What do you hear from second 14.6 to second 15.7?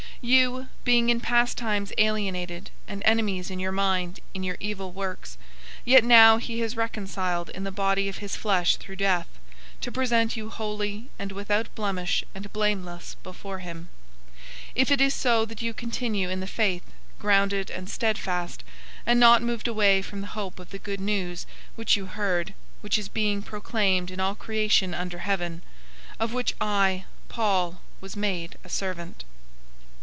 if it is so that